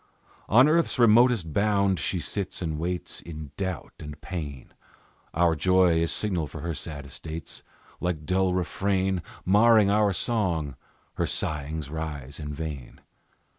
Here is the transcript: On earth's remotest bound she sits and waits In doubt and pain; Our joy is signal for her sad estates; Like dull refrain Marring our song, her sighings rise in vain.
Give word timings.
On 0.49 0.67
earth's 0.67 0.97
remotest 0.97 1.53
bound 1.53 1.99
she 1.99 2.19
sits 2.19 2.59
and 2.63 2.79
waits 2.79 3.21
In 3.21 3.51
doubt 3.55 3.93
and 3.99 4.19
pain; 4.19 4.73
Our 5.35 5.55
joy 5.55 5.99
is 6.01 6.11
signal 6.11 6.47
for 6.47 6.61
her 6.61 6.73
sad 6.73 7.05
estates; 7.05 7.61
Like 7.99 8.25
dull 8.25 8.55
refrain 8.55 9.21
Marring 9.45 9.91
our 9.91 10.11
song, 10.11 10.75
her 11.17 11.27
sighings 11.27 11.91
rise 11.91 12.39
in 12.39 12.51
vain. 12.51 13.01